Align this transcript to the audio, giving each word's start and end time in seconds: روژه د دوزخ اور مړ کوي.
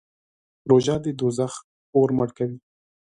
روژه 0.69 0.95
د 1.03 1.05
دوزخ 1.19 1.53
اور 1.95 2.09
مړ 2.17 2.29
کوي. 2.37 2.57